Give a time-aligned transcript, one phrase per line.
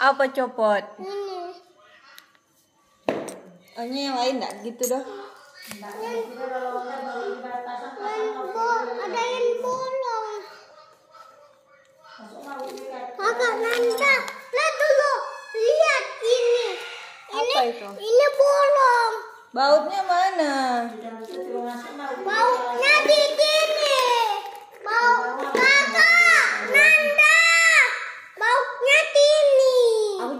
[0.00, 0.84] Apa copot?
[0.96, 1.40] Ini.
[3.76, 5.04] Oh, ini yang lain enggak gitu bo-
[9.00, 10.40] ada yang bolong.
[13.16, 14.14] Kakak Nanda,
[14.50, 15.12] lihat dulu.
[15.54, 16.68] Lihat ini.
[17.30, 17.88] Ini, Apa itu?
[18.00, 19.14] ini bolong.
[19.50, 20.54] Bautnya mana?
[22.24, 24.00] Baunya di sini.
[24.80, 25.84] Bau kakak
[26.68, 27.36] Nanda.
[28.36, 29.76] Baunya sini.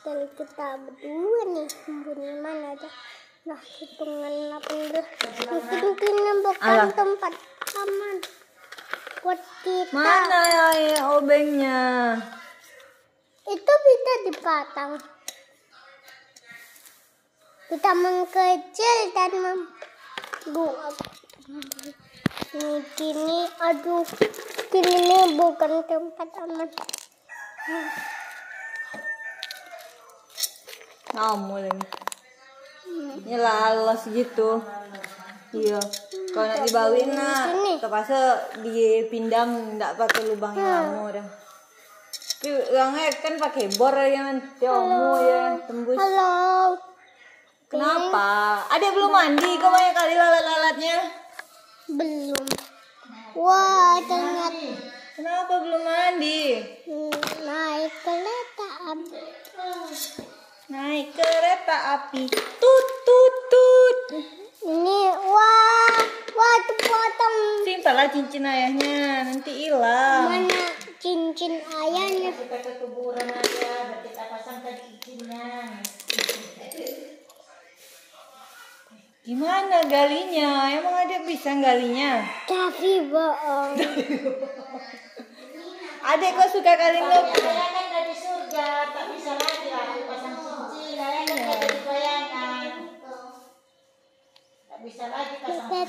[0.00, 2.88] dan kita berdua nih kumpulnya mana aja.
[3.44, 5.80] Nah, hitungan 18.
[5.80, 6.92] Mungkin ini bukan Alah.
[6.92, 7.32] tempat
[7.76, 8.16] aman
[9.20, 9.92] buat kita.
[9.96, 10.42] Mana
[10.76, 11.80] ya obengnya?
[13.44, 14.92] Itu bisa dipasang.
[17.68, 20.94] Kita mengkecil dan membuat.
[22.50, 24.04] Ini kini, aduh,
[24.74, 26.68] kini ini bukan tempat aman.
[31.10, 31.86] Kamu lagi.
[33.26, 34.62] Ini lalos gitu.
[35.50, 35.82] Iya.
[36.30, 37.50] Kalau nak dibawin nak,
[37.82, 41.26] terpaksa dipindam ndak pakai lubang yang lama dah.
[42.40, 45.98] Tapi orangnya kan pakai bor ya nanti omu ya tembus.
[45.98, 46.78] Halo.
[47.70, 48.64] Kenapa?
[48.66, 50.96] Adek belum mandi, kok banyak kali lalat-lalatnya.
[51.94, 52.46] Belum.
[53.38, 56.64] Wah, ternyata Kenapa belum mandi?
[56.88, 58.68] hmm, naik kereta.
[60.70, 62.30] Naik kereta api.
[62.30, 64.00] Tut tut tut.
[64.62, 65.98] Ini wah,
[66.30, 70.30] wah potong Simpanlah cincin ayahnya, nanti hilang.
[70.30, 70.70] mana
[71.02, 72.30] cincin ayahnya.
[72.30, 75.74] kita ke kuburan aja biar kita pasangkan cincinnya
[79.26, 80.70] Gimana galinya?
[80.70, 82.22] Emang adek bisa galinya?
[82.46, 83.74] Tapi bohong.
[86.00, 89.89] Adek kok suka kali saya kan dari surga tak bisa lagi aku
[91.30, 92.72] kan bayangan
[94.70, 95.88] tak bisa lagi pasang pet.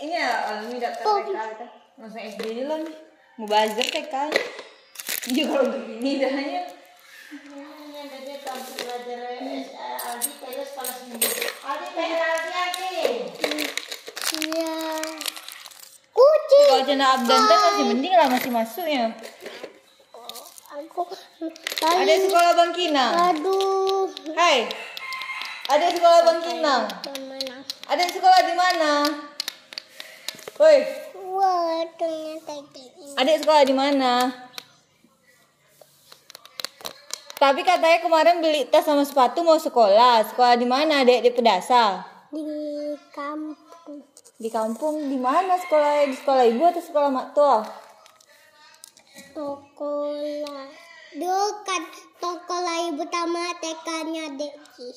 [0.00, 1.66] Ini ya, Almi daftar TK kita.
[2.00, 2.96] Langsung SD dulu lah nih.
[3.38, 4.14] Mau buzzer TK.
[5.30, 6.10] Iya kalau begini.
[7.30, 9.62] Hmm, dari kampus belajar eh,
[10.10, 11.28] Aldi terus kelas minggu
[11.62, 12.88] Aldi pengen Aldi
[14.30, 14.74] Iya.
[16.10, 16.66] Kucing.
[16.66, 19.14] Kalau cina abdan masih mending lah masih masuknya.
[20.90, 21.06] Aku
[21.86, 23.14] Ada sekolah Bang Kinang.
[23.30, 24.10] Aduh.
[24.34, 24.66] Hai.
[25.70, 26.82] Ada sekolah Bang Kinang.
[27.86, 28.90] Ada sekolah di mana?
[30.58, 30.78] Woi,
[31.30, 33.14] Wah, ternyata ini.
[33.16, 34.28] adik sekolah di mana?
[37.40, 40.26] Tapi katanya kemarin beli tas sama sepatu mau sekolah.
[40.28, 41.24] Sekolah di mana, Dek?
[41.24, 42.04] Di Pedasa.
[42.28, 42.44] Di
[43.14, 44.04] kampung.
[44.36, 46.04] Di kampung di mana sekolah?
[46.04, 47.64] Di sekolah ibu atau sekolah mak tua?
[49.30, 50.10] Toko
[50.42, 50.66] lah.
[51.10, 51.84] Dekat
[52.18, 54.88] toko lain pertama TK-nya Deki.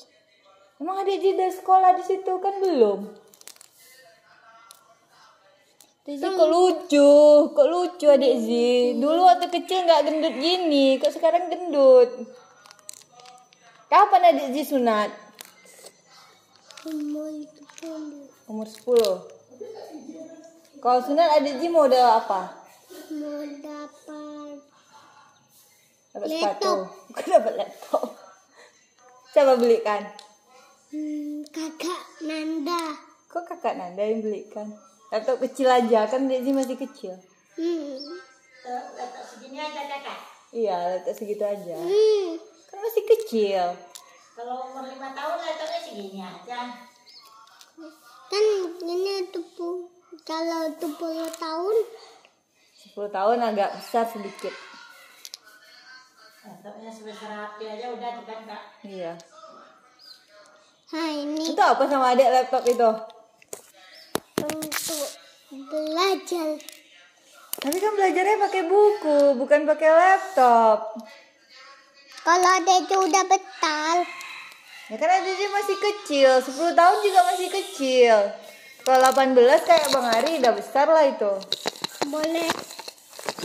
[0.82, 3.00] Emang adik Ji udah sekolah di situ kan belum?
[6.04, 7.10] Ji kok lucu,
[7.54, 8.98] kok lucu adik Zi.
[8.98, 12.10] Dulu waktu kecil nggak gendut gini, kok sekarang gendut.
[13.88, 15.10] Kapan adik Zi sunat?
[16.90, 18.28] Umur itu dulu.
[18.50, 20.82] Umur 10.
[20.82, 22.63] Kalau sunat adik Ji mau udah apa?
[26.16, 26.46] Dapat Laptop.
[26.46, 26.74] sepatu.
[27.14, 28.04] Kok dapat laptop?
[29.34, 30.02] Coba belikan.
[30.94, 32.94] hmm, kakak Nanda.
[33.26, 34.78] Kok kakak Nanda yang belikan?
[35.10, 37.18] Laptop kecil aja, kan Zi masih kecil.
[37.58, 37.98] Hmm.
[38.64, 40.20] Letak segini aja kakak
[40.54, 41.78] Iya, laptop segitu aja.
[41.78, 42.30] Hmm.
[42.70, 43.66] Kan masih kecil.
[44.34, 46.74] kalau umur lima tahun letaknya segini aja
[48.30, 48.46] Kan
[48.82, 49.86] ini tubuh
[50.26, 50.90] kalau 70
[51.38, 51.76] tahun
[52.90, 54.54] 10 tahun agak besar sedikit.
[56.44, 59.16] Letaknya sebesar api aja udah bukan kak Iya.
[60.94, 62.90] Nah ini Itu apa sama adik laptop itu?
[64.44, 65.08] untuk
[65.72, 66.60] belajar
[67.54, 71.00] Tapi kan belajarnya pakai buku, bukan pakai laptop.
[72.20, 73.98] Kalau ada itu udah betal
[74.92, 78.16] Ya kan adik dia masih kecil, 10 tahun juga masih kecil.
[78.84, 79.32] Kalau 18
[79.64, 81.32] kayak Bang Ari udah besar lah itu.
[82.04, 82.52] boleh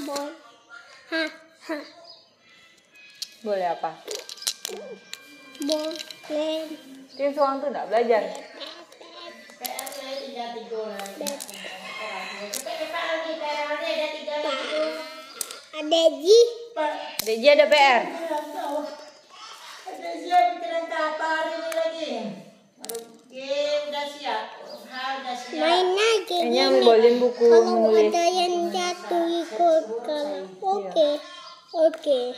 [0.03, 0.35] boleh
[1.09, 1.31] hah
[1.71, 1.83] hah
[3.49, 3.97] Boleh apa?
[5.65, 6.69] Boleh.
[7.17, 8.21] Tim Suang tuh nggak belajar.
[8.29, 8.45] Ada
[10.53, 10.85] tiga
[14.45, 14.85] lagi.
[15.81, 16.41] Ada Ji.
[17.25, 18.03] Ji ada PR.
[19.89, 20.85] ada siap pikiran
[21.17, 22.11] hari ini lagi?
[22.85, 23.49] Oke,
[23.89, 24.45] udah siap.
[24.77, 25.57] Udah siap.
[25.57, 26.61] Main lagi gini.
[26.61, 28.13] ambilin buku Kalau menulis.
[28.13, 31.11] ada yang jatuh ikut kalau oke.
[31.73, 32.37] Oke.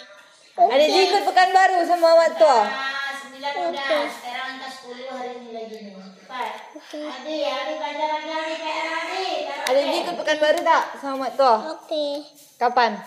[0.71, 2.63] Adek Ji ikut pekan baru sama Mak Tua.
[2.63, 4.03] Ah, sembilan udah.
[4.07, 5.95] Sekarang angka sepuluh hari ini lagi nih.
[5.99, 6.53] Cepat.
[6.95, 9.27] Adi, Adi belajar lagi Adi PR Adi.
[9.67, 11.55] Adek Ji ikut pekan baru tak sama Mak Tua?
[11.75, 12.07] Oke.
[12.55, 13.03] Kapan?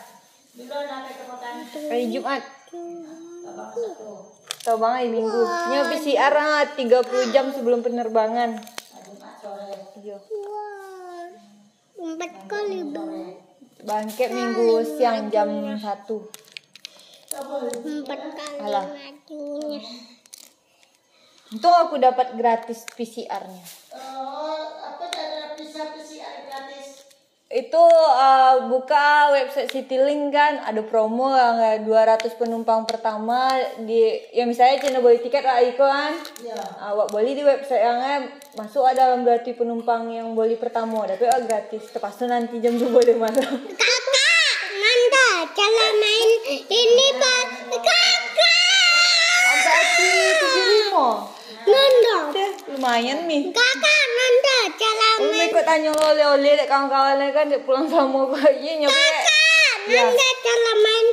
[0.60, 1.54] Dulu sampai ke pekan.
[1.88, 2.44] Hari Jumat.
[3.48, 3.84] Satu.
[4.64, 5.42] Tahu bang hari Minggu.
[5.72, 8.60] Nya PCR ah, 30 jam sebelum penerbangan.
[10.04, 10.20] Iya.
[11.96, 13.04] Empat kali bu.
[13.88, 16.43] Bangkit Minggu siang jam 1.
[17.34, 18.86] Empat kali Alah.
[18.94, 19.82] majunya.
[21.54, 23.66] Untung aku dapat gratis PCR-nya.
[23.94, 27.06] Oh, apa ada bisa PCR gratis?
[27.54, 33.54] Itu uh, buka website Citylink kan ada promo yang eh, 200 penumpang pertama
[33.86, 36.18] di ya misalnya Cina beli tiket lah Iko kan.
[36.42, 36.58] Iya.
[36.90, 38.22] Awak beli di website yang eh,
[38.58, 41.94] masuk ada dalam berarti penumpang yang beli pertama tapi ah, gratis.
[41.94, 43.54] Tu nanti jam 2 boleh malam.
[45.54, 46.30] Nanda, cara main
[46.66, 47.46] ini pak.
[47.78, 48.20] Kakak,
[49.54, 51.70] Berarti 75.
[51.70, 52.18] Nanda.
[52.34, 53.54] Deh, lumayan nih.
[53.54, 54.58] Kakak, Nanda,
[55.22, 55.46] Lu main.
[55.46, 58.98] ikut tanya oleh-oleh dek kawan-kawan kan dek pulang sama kau iya nyoba.
[58.98, 60.02] Kakak, Ya.
[60.02, 61.08] Nanda, cara main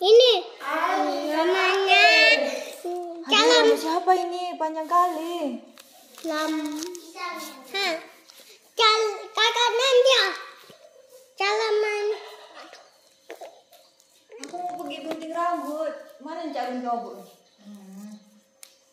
[0.00, 0.34] ini.
[1.28, 2.04] Namanya
[3.28, 5.60] nama siapa ini panjang kali.
[6.24, 6.52] lam.
[7.76, 7.94] Hah.
[8.72, 9.00] Cal,
[9.36, 10.22] kakak Nanda.
[11.36, 12.31] Cara main.
[14.52, 15.96] Aku mau pergi gunting rambut.
[16.20, 17.24] Mana yang cak gunting rambut?
[17.64, 18.20] Hmm.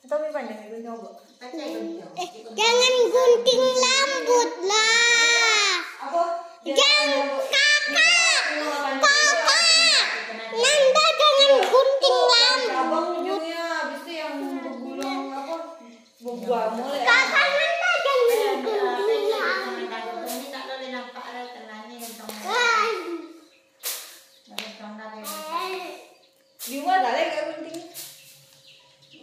[0.08, 1.14] Nih gunting rambut.
[1.36, 2.00] Baca itu.
[2.00, 5.84] Eh, jangan gunting rambut lah.
[6.00, 6.24] Apa?
[6.64, 8.40] Jangan kakak.
[9.04, 10.04] Kakak.
[10.56, 12.72] Nanda jangan gunting rambut.
[12.80, 15.56] Abang ujungnya habis itu yang bergulung apa?
[16.24, 17.04] Berbuah mulai.
[17.04, 20.24] Kakak Nanda jangan gunting rambut.
[20.24, 22.32] Ini tak boleh nampak ada tenangnya gentong.
[22.48, 22.88] Wah.
[24.50, 25.22] Gentong lagi.
[26.60, 27.82] Di mana lagi kayak gunting?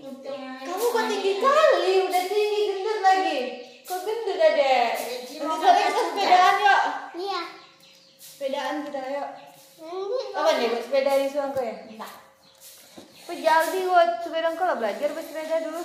[0.02, 3.38] Untung yang Kamu kok tinggi kali, udah tinggi gendut lagi.
[3.86, 4.90] Kok gendut adek?
[4.98, 6.82] Nanti sore kita sepedaan yuk.
[7.22, 7.42] Iya.
[8.18, 9.30] Sepedaan kita yuk.
[9.78, 11.76] Nanti Apa nih buat sepeda di suang kau ya?
[11.86, 12.12] Enggak.
[13.76, 15.84] Pejaldi buat sepeda kau lah belajar bersepeda dulu.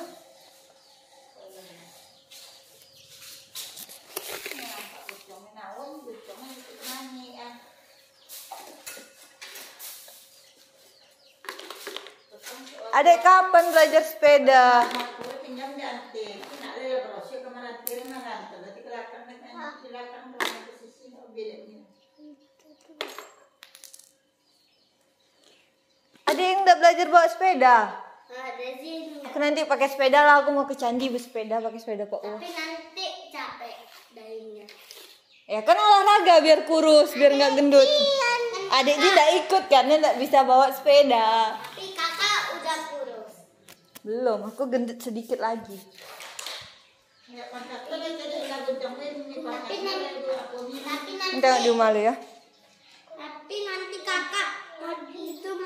[12.95, 14.87] Adek kapan belajar sepeda
[15.43, 16.39] pinjam di antik.
[16.63, 18.55] Nak lele brosur kemarin kirim nanti.
[18.55, 21.83] Berarti kelakar kan silakan kalau ke sisi bedanya.
[26.31, 27.75] Ada yang udah belajar bawa sepeda?
[28.31, 29.19] ada sih.
[29.27, 32.39] Aku nanti pakai sepeda lah, aku mau ke candi bersepeda pakai sepeda Pak U.
[32.39, 33.75] Tapi nanti capek
[34.15, 34.65] darinya.
[35.51, 37.89] Ya kan olahraga biar kurus, biar nggak gendut.
[38.71, 41.59] Adek dia nggak ikut karena nggak bisa bawa sepeda.
[41.59, 43.33] Tapi kakak udah kurus.
[44.07, 45.75] Belum, aku gendut sedikit lagi.
[47.31, 47.55] Aku
[50.79, 52.15] Tapi nanti Tengok di rumah lu ya.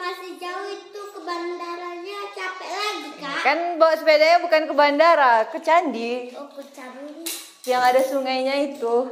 [0.06, 3.42] Masih jauh itu ke bandaranya capek lagi kak.
[3.42, 6.30] Kan bawa sepedanya bukan ke bandara, ke candi.
[6.38, 7.26] Oh ke Cambi.
[7.66, 9.10] Yang ada sungainya itu.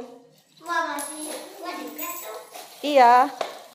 [0.62, 2.38] Wah masih wah dekat tuh.
[2.86, 3.26] Iya.